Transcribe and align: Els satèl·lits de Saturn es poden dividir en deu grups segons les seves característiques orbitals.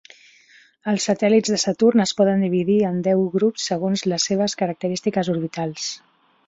Els 0.91 1.05
satèl·lits 1.09 1.51
de 1.55 1.59
Saturn 1.63 2.03
es 2.05 2.13
poden 2.21 2.41
dividir 2.47 2.79
en 2.91 2.99
deu 3.09 3.23
grups 3.37 3.69
segons 3.73 4.07
les 4.13 4.27
seves 4.31 4.61
característiques 4.65 5.33
orbitals. 5.37 5.91